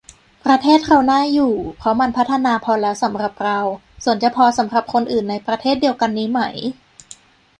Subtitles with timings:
[0.45, 3.59] ประเทศเราน่าอยู่ เพราะมันพัฒนาพอแล้วสำหรับเรา
[4.03, 6.41] ส่วนจะพอสำหรับคนอื่นในประเทศเดียวกันนี้ไหม